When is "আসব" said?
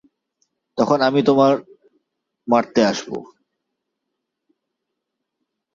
2.85-3.09